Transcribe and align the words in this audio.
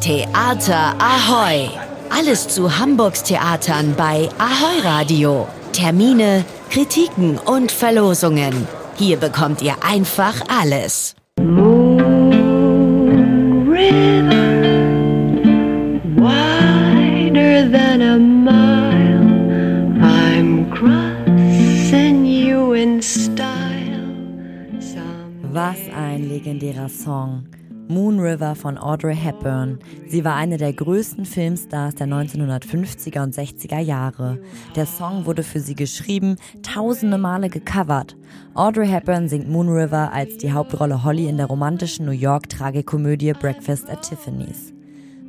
Theater 0.00 0.94
Ahoy! 1.00 1.68
Alles 2.08 2.46
zu 2.46 2.78
Hamburgs 2.78 3.24
Theatern 3.24 3.94
bei 3.96 4.28
Ahoy 4.38 4.80
Radio. 4.84 5.48
Termine, 5.72 6.44
Kritiken 6.70 7.36
und 7.36 7.72
Verlosungen. 7.72 8.68
Hier 8.96 9.16
bekommt 9.16 9.60
ihr 9.60 9.74
einfach 9.82 10.34
alles. 10.48 11.16
Moon 11.40 12.30
River, 13.68 14.62
wider 16.14 17.68
than 17.70 18.00
a 18.00 18.18
mile. 18.18 19.18
I'm 20.00 20.70
crossing 20.70 22.24
you 22.24 22.72
in 22.74 23.02
style. 23.02 23.48
Was 25.52 25.76
ein 25.92 26.28
legendärer 26.28 26.88
Song. 26.88 27.48
Moon 27.88 28.20
River 28.20 28.54
von 28.54 28.76
Audrey 28.76 29.16
Hepburn. 29.16 29.78
Sie 30.06 30.22
war 30.24 30.34
eine 30.34 30.58
der 30.58 30.74
größten 30.74 31.24
Filmstars 31.24 31.94
der 31.94 32.06
1950er 32.06 33.22
und 33.22 33.34
60er 33.34 33.78
Jahre. 33.78 34.38
Der 34.76 34.84
Song 34.84 35.24
wurde 35.24 35.42
für 35.42 35.60
sie 35.60 35.74
geschrieben, 35.74 36.36
tausende 36.62 37.16
Male 37.16 37.48
gecovert. 37.48 38.16
Audrey 38.52 38.88
Hepburn 38.88 39.28
singt 39.28 39.48
Moon 39.48 39.70
River 39.70 40.12
als 40.12 40.36
die 40.36 40.52
Hauptrolle 40.52 41.02
Holly 41.02 41.28
in 41.28 41.38
der 41.38 41.46
romantischen 41.46 42.04
New 42.04 42.12
York-Tragikomödie 42.12 43.32
Breakfast 43.32 43.88
at 43.88 44.02
Tiffany's. 44.02 44.74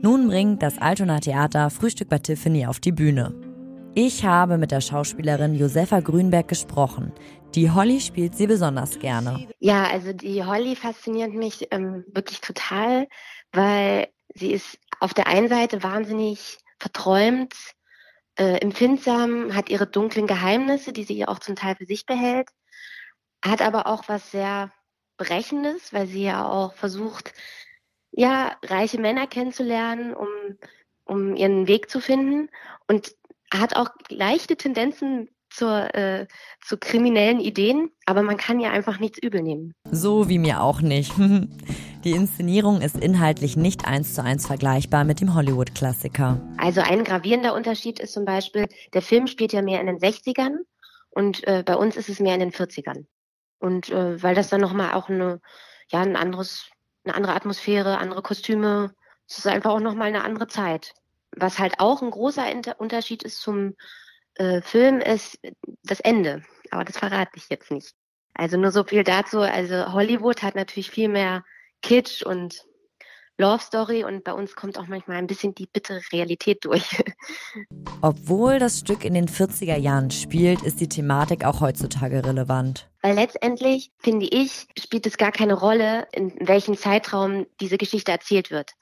Nun 0.02 0.28
bringt 0.28 0.62
das 0.62 0.78
Altona 0.80 1.20
Theater 1.20 1.70
Frühstück 1.70 2.10
bei 2.10 2.20
Tiffany 2.20 2.66
auf 2.66 2.80
die 2.80 2.92
Bühne. 2.92 3.49
Ich 3.96 4.24
habe 4.24 4.58
mit 4.58 4.72
der 4.72 4.82
Schauspielerin 4.82 5.56
Josefa 5.56 6.00
Grünberg 6.00 6.48
gesprochen. 6.48 7.12
Die 7.56 7.72
Holly 7.72 8.00
spielt 8.00 8.36
sie 8.36 8.46
besonders 8.46 9.00
gerne. 9.00 9.48
Ja, 9.60 9.86
also 9.86 10.14
die 10.14 10.44
Holly 10.46 10.76
fasziniert 10.76 11.34
mich 11.34 11.68
ähm, 11.72 12.06
wirklich 12.14 12.40
total, 12.42 13.08
weil 13.52 14.08
sie 14.36 14.52
ist 14.52 14.78
auf 15.00 15.16
der 15.16 15.28
einen 15.28 15.50
Seite 15.50 15.82
wahnsinnig 15.82 16.60
verträumt, 16.78 17.56
äh, 18.38 18.58
empfindsam, 18.62 19.56
hat 19.56 19.70
ihre 19.70 19.88
dunklen 19.88 20.28
Geheimnisse, 20.28 20.94
die 20.94 21.04
sie 21.04 21.28
auch 21.28 21.40
zum 21.40 21.56
Teil 21.56 21.76
für 21.76 21.86
sich 21.86 22.06
behält, 22.06 22.50
hat 23.44 23.62
aber 23.62 23.88
auch 23.88 24.04
was 24.08 24.32
sehr 24.32 24.72
Brechendes, 25.18 25.92
weil 25.92 26.08
sie 26.08 26.24
ja 26.24 26.48
auch 26.48 26.74
versucht, 26.74 27.34
ja, 28.12 28.56
reiche 28.64 29.00
Männer 29.00 29.28
kennenzulernen, 29.28 30.14
um, 30.14 30.28
um 31.06 31.36
ihren 31.36 31.68
Weg 31.68 31.90
zu 31.90 32.00
finden 32.00 32.50
und 32.88 33.16
hat 33.54 33.76
auch 33.76 33.90
leichte 34.10 34.56
Tendenzen 34.56 35.30
zur, 35.50 35.94
äh, 35.96 36.28
zu 36.62 36.78
kriminellen 36.78 37.40
Ideen, 37.40 37.90
aber 38.06 38.22
man 38.22 38.38
kann 38.38 38.60
ja 38.60 38.72
einfach 38.72 39.00
nichts 39.00 39.20
übel 39.20 39.42
nehmen. 39.42 39.74
So 39.90 40.30
wie 40.30 40.38
mir 40.38 40.62
auch 40.62 40.82
nicht. 40.82 41.14
Die 42.04 42.12
Inszenierung 42.12 42.82
ist 42.82 42.96
inhaltlich 42.96 43.58
nicht 43.58 43.86
eins 43.86 44.14
zu 44.14 44.24
eins 44.24 44.48
vergleichbar 44.48 45.04
mit 45.04 45.20
dem 45.20 45.34
Hollywood-Klassiker. 45.34 46.40
Also 46.58 46.82
ein 46.82 47.04
gravierender 47.04 47.54
Unterschied 47.54 48.00
ist 48.00 48.14
zum 48.14 48.24
Beispiel, 48.24 48.68
der 48.94 49.02
Film 49.02 49.28
spielt 49.28 49.52
ja 49.52 49.62
mehr 49.62 49.82
in 49.82 49.88
den 49.88 49.98
60ern 49.98 50.60
und 51.10 51.46
äh, 51.46 51.64
bei 51.66 51.76
uns 51.76 51.98
ist 51.98 52.08
es 52.08 52.20
mehr 52.20 52.36
in 52.36 52.40
den 52.40 52.52
40ern. 52.52 53.06
Und 53.60 53.90
äh, 53.90 54.22
weil 54.24 54.36
das 54.36 54.50
dann 54.50 54.62
nochmal 54.62 54.94
auch 54.94 55.10
eine, 55.10 55.42
ja, 55.92 56.00
ein 56.00 56.16
anderes, 56.16 56.70
eine 57.04 57.16
andere 57.16 57.34
Atmosphäre, 57.34 57.98
andere 57.98 58.22
Kostüme, 58.22 58.94
es 59.28 59.40
ist 59.40 59.48
einfach 59.48 59.72
auch 59.72 59.82
nochmal 59.82 60.08
eine 60.08 60.24
andere 60.24 60.48
Zeit. 60.48 60.94
Was 61.36 61.60
halt 61.60 61.80
auch 61.80 62.02
ein 62.02 62.12
großer 62.12 62.50
Inter 62.52 62.80
Unterschied 62.80 63.24
ist 63.24 63.42
zum 63.42 63.76
äh, 64.36 64.62
Film, 64.62 65.00
ist 65.00 65.40
das 65.84 66.00
Ende. 66.00 66.44
Aber 66.72 66.86
das 66.86 66.98
verrate 66.98 67.32
ich 67.36 67.50
jetzt 67.50 67.72
nicht. 67.72 67.94
Also 68.34 68.58
nur 68.58 68.72
so 68.72 68.84
viel 68.84 69.04
dazu. 69.04 69.40
Also 69.40 69.92
Hollywood 69.94 70.44
hat 70.44 70.56
natürlich 70.56 70.92
viel 70.92 71.10
mehr 71.10 71.44
Kitsch 71.82 72.24
und 72.24 72.66
Love 73.40 73.64
Story 73.64 74.04
und 74.04 74.26
bei 74.26 74.34
uns 74.34 74.54
kommt 74.54 74.78
auch 74.78 74.88
manchmal 74.88 75.16
ein 75.16 75.28
bisschen 75.28 75.56
die 75.56 75.66
bittere 75.66 76.02
Realität 76.12 76.66
durch. 76.66 76.84
Obwohl 78.02 78.60
das 78.60 78.80
Stück 78.80 79.06
in 79.06 79.14
den 79.14 79.30
40er 79.30 79.78
Jahren 79.78 80.12
spielt, 80.12 80.62
ist 80.62 80.82
die 80.82 80.90
Thematik 80.90 81.46
auch 81.46 81.62
heutzutage 81.62 82.26
relevant. 82.26 82.90
Weil 83.02 83.16
letztendlich, 83.16 83.92
finde 83.98 84.26
ich, 84.26 84.68
spielt 84.78 85.08
es 85.08 85.18
gar 85.18 85.32
keine 85.32 85.54
Rolle, 85.54 86.08
in 86.12 86.34
welchem 86.46 86.76
Zeitraum 86.76 87.46
diese 87.62 87.78
Geschichte 87.78 88.12
erzählt 88.12 88.52
wird. 88.52 88.74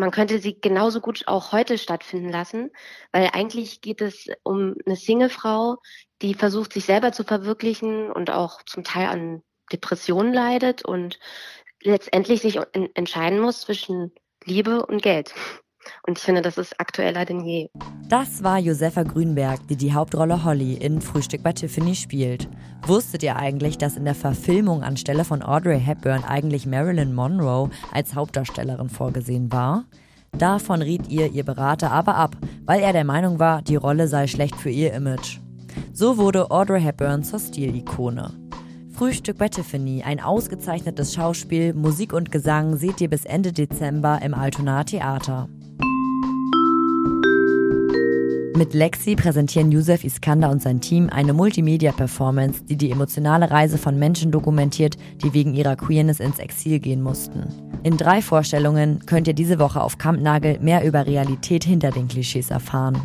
Man 0.00 0.10
könnte 0.12 0.38
sie 0.38 0.58
genauso 0.58 1.00
gut 1.02 1.24
auch 1.26 1.52
heute 1.52 1.76
stattfinden 1.76 2.30
lassen, 2.30 2.70
weil 3.12 3.28
eigentlich 3.34 3.82
geht 3.82 4.00
es 4.00 4.28
um 4.42 4.74
eine 4.86 4.96
Singlefrau, 4.96 5.76
die 6.22 6.32
versucht, 6.32 6.72
sich 6.72 6.86
selber 6.86 7.12
zu 7.12 7.22
verwirklichen 7.22 8.10
und 8.10 8.30
auch 8.30 8.62
zum 8.62 8.82
Teil 8.82 9.08
an 9.08 9.42
Depressionen 9.70 10.32
leidet 10.32 10.86
und 10.86 11.18
letztendlich 11.82 12.40
sich 12.40 12.58
en- 12.72 12.88
entscheiden 12.94 13.40
muss 13.40 13.60
zwischen 13.60 14.14
Liebe 14.44 14.86
und 14.86 15.02
Geld. 15.02 15.34
Und 16.06 16.18
ich 16.18 16.24
finde, 16.24 16.42
das 16.42 16.58
ist 16.58 16.78
aktueller 16.78 17.24
denn 17.24 17.40
je. 17.40 17.68
Das 18.08 18.42
war 18.42 18.58
Josefa 18.58 19.02
Grünberg, 19.02 19.66
die 19.68 19.76
die 19.76 19.92
Hauptrolle 19.92 20.44
Holly 20.44 20.74
in 20.74 21.00
Frühstück 21.00 21.42
bei 21.42 21.52
Tiffany 21.52 21.94
spielt. 21.94 22.48
Wusstet 22.86 23.22
ihr 23.22 23.36
eigentlich, 23.36 23.78
dass 23.78 23.96
in 23.96 24.04
der 24.04 24.14
Verfilmung 24.14 24.82
anstelle 24.82 25.24
von 25.24 25.42
Audrey 25.42 25.80
Hepburn 25.80 26.24
eigentlich 26.24 26.66
Marilyn 26.66 27.14
Monroe 27.14 27.70
als 27.92 28.14
Hauptdarstellerin 28.14 28.88
vorgesehen 28.88 29.52
war? 29.52 29.84
Davon 30.38 30.82
riet 30.82 31.08
ihr 31.08 31.30
ihr 31.32 31.44
Berater 31.44 31.90
aber 31.90 32.14
ab, 32.14 32.36
weil 32.64 32.80
er 32.80 32.92
der 32.92 33.04
Meinung 33.04 33.38
war, 33.38 33.62
die 33.62 33.76
Rolle 33.76 34.08
sei 34.08 34.26
schlecht 34.26 34.56
für 34.56 34.70
ihr 34.70 34.92
Image. 34.92 35.38
So 35.92 36.18
wurde 36.18 36.50
Audrey 36.50 36.80
Hepburn 36.80 37.24
zur 37.24 37.38
Stilikone. 37.38 38.32
Frühstück 38.92 39.38
bei 39.38 39.48
Tiffany, 39.48 40.02
ein 40.02 40.20
ausgezeichnetes 40.20 41.14
Schauspiel, 41.14 41.72
Musik 41.74 42.12
und 42.12 42.30
Gesang 42.30 42.76
seht 42.76 43.00
ihr 43.00 43.08
bis 43.08 43.24
Ende 43.24 43.52
Dezember 43.52 44.20
im 44.22 44.34
Altona 44.34 44.84
Theater. 44.84 45.48
Mit 48.60 48.74
Lexi 48.74 49.16
präsentieren 49.16 49.72
Yusuf 49.72 50.04
Iskander 50.04 50.50
und 50.50 50.60
sein 50.60 50.82
Team 50.82 51.08
eine 51.08 51.32
Multimedia-Performance, 51.32 52.62
die 52.64 52.76
die 52.76 52.90
emotionale 52.90 53.50
Reise 53.50 53.78
von 53.78 53.98
Menschen 53.98 54.32
dokumentiert, 54.32 54.98
die 55.24 55.32
wegen 55.32 55.54
ihrer 55.54 55.76
Queerness 55.76 56.20
ins 56.20 56.38
Exil 56.38 56.78
gehen 56.78 57.00
mussten. 57.00 57.46
In 57.84 57.96
drei 57.96 58.20
Vorstellungen 58.20 59.00
könnt 59.06 59.28
ihr 59.28 59.32
diese 59.32 59.58
Woche 59.58 59.80
auf 59.80 59.96
Kampnagel 59.96 60.58
mehr 60.60 60.84
über 60.84 61.06
Realität 61.06 61.64
hinter 61.64 61.90
den 61.90 62.06
Klischees 62.06 62.50
erfahren. 62.50 63.00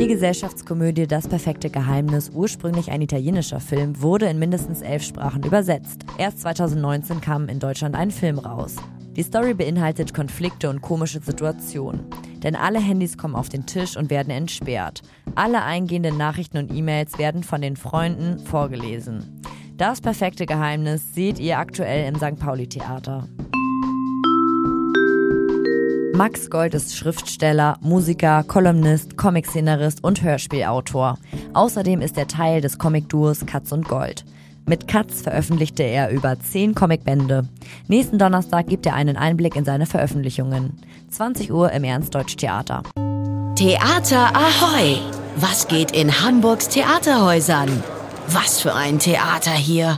Die 0.00 0.08
Gesellschaftskomödie 0.08 1.06
Das 1.06 1.28
perfekte 1.28 1.70
Geheimnis, 1.70 2.32
ursprünglich 2.34 2.90
ein 2.90 3.02
italienischer 3.02 3.60
Film, 3.60 4.02
wurde 4.02 4.26
in 4.26 4.40
mindestens 4.40 4.82
elf 4.82 5.04
Sprachen 5.04 5.44
übersetzt. 5.44 6.04
Erst 6.18 6.40
2019 6.40 7.20
kam 7.20 7.48
in 7.48 7.60
Deutschland 7.60 7.94
ein 7.94 8.10
Film 8.10 8.40
raus. 8.40 8.74
Die 9.16 9.22
Story 9.22 9.54
beinhaltet 9.54 10.12
Konflikte 10.12 10.68
und 10.68 10.82
komische 10.82 11.20
Situationen. 11.20 12.04
Denn 12.42 12.56
alle 12.56 12.80
Handys 12.80 13.16
kommen 13.16 13.36
auf 13.36 13.48
den 13.48 13.64
Tisch 13.64 13.96
und 13.96 14.10
werden 14.10 14.30
entsperrt. 14.30 15.02
Alle 15.36 15.62
eingehenden 15.62 16.16
Nachrichten 16.16 16.58
und 16.58 16.74
E-Mails 16.74 17.16
werden 17.16 17.44
von 17.44 17.62
den 17.62 17.76
Freunden 17.76 18.40
vorgelesen. 18.40 19.40
Das 19.76 20.00
perfekte 20.00 20.46
Geheimnis 20.46 21.14
seht 21.14 21.38
ihr 21.38 21.58
aktuell 21.58 22.08
im 22.08 22.16
St. 22.16 22.38
Pauli 22.38 22.68
Theater. 22.68 23.28
Max 26.14 26.48
Gold 26.48 26.74
ist 26.74 26.96
Schriftsteller, 26.96 27.76
Musiker, 27.80 28.44
Kolumnist, 28.44 29.16
Comicszenarist 29.16 30.04
und 30.04 30.22
Hörspielautor. 30.22 31.18
Außerdem 31.54 32.00
ist 32.00 32.16
er 32.16 32.28
Teil 32.28 32.60
des 32.60 32.78
Comicduos 32.78 33.46
Katz 33.46 33.72
und 33.72 33.88
Gold. 33.88 34.24
Mit 34.66 34.88
Katz 34.88 35.20
veröffentlichte 35.20 35.82
er 35.82 36.10
über 36.10 36.38
zehn 36.40 36.74
Comicbände. 36.74 37.46
Nächsten 37.86 38.18
Donnerstag 38.18 38.66
gibt 38.66 38.86
er 38.86 38.94
einen 38.94 39.18
Einblick 39.18 39.56
in 39.56 39.64
seine 39.66 39.84
Veröffentlichungen. 39.84 40.78
20 41.10 41.52
Uhr 41.52 41.70
im 41.72 41.84
Ernst-Deutsch 41.84 42.36
Theater. 42.36 42.82
Theater 43.56 44.34
Ahoy! 44.34 44.98
Was 45.36 45.68
geht 45.68 45.90
in 45.90 46.22
Hamburgs 46.22 46.68
Theaterhäusern? 46.70 47.82
Was 48.28 48.60
für 48.62 48.74
ein 48.74 48.98
Theater 48.98 49.50
hier! 49.50 49.92